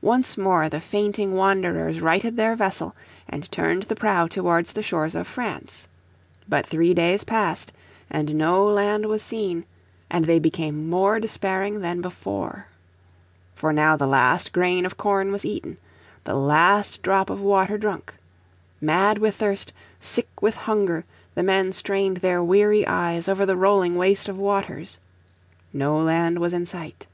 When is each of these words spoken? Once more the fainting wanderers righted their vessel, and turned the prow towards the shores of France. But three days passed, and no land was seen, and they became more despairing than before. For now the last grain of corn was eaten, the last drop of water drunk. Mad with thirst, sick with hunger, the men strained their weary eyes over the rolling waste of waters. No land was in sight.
Once 0.00 0.38
more 0.38 0.66
the 0.70 0.80
fainting 0.80 1.34
wanderers 1.34 2.00
righted 2.00 2.38
their 2.38 2.56
vessel, 2.56 2.96
and 3.28 3.52
turned 3.52 3.82
the 3.82 3.94
prow 3.94 4.26
towards 4.26 4.72
the 4.72 4.82
shores 4.82 5.14
of 5.14 5.28
France. 5.28 5.88
But 6.48 6.64
three 6.64 6.94
days 6.94 7.22
passed, 7.22 7.70
and 8.08 8.34
no 8.34 8.64
land 8.64 9.04
was 9.04 9.22
seen, 9.22 9.66
and 10.10 10.24
they 10.24 10.38
became 10.38 10.88
more 10.88 11.20
despairing 11.20 11.80
than 11.82 12.00
before. 12.00 12.68
For 13.52 13.74
now 13.74 13.94
the 13.94 14.06
last 14.06 14.54
grain 14.54 14.86
of 14.86 14.96
corn 14.96 15.30
was 15.30 15.44
eaten, 15.44 15.76
the 16.24 16.32
last 16.32 17.02
drop 17.02 17.28
of 17.28 17.42
water 17.42 17.76
drunk. 17.76 18.14
Mad 18.80 19.18
with 19.18 19.36
thirst, 19.36 19.74
sick 20.00 20.40
with 20.40 20.54
hunger, 20.54 21.04
the 21.34 21.42
men 21.42 21.74
strained 21.74 22.16
their 22.22 22.42
weary 22.42 22.86
eyes 22.86 23.28
over 23.28 23.44
the 23.44 23.54
rolling 23.54 23.96
waste 23.96 24.30
of 24.30 24.38
waters. 24.38 24.98
No 25.74 25.98
land 26.00 26.38
was 26.38 26.54
in 26.54 26.64
sight. 26.64 27.06